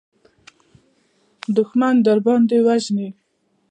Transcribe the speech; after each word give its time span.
دښمن 1.55 1.95
درباندې 2.05 2.57
وژني. 2.65 3.09